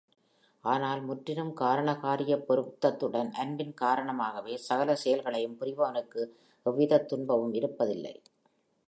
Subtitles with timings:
[0.63, 6.23] ஆனால் முற்றிலும் காரண காரியப் பொருத்தத்துடன் அன்பின் காரணமாகவே சகல செயல்களையும் புரிபவனுக்கு
[6.65, 8.15] எவ்விதத் துன்பமும் இருப்பதில்லை.